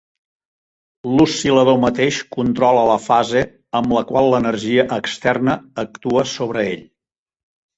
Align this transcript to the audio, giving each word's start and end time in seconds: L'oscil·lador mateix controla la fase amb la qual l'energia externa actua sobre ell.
L'oscil·lador 1.17 1.75
mateix 1.83 2.17
controla 2.35 2.87
la 2.91 2.95
fase 3.05 3.43
amb 3.81 3.93
la 3.99 4.05
qual 4.13 4.33
l'energia 4.35 4.87
externa 4.99 5.59
actua 5.85 6.25
sobre 6.37 6.67
ell. 6.73 6.83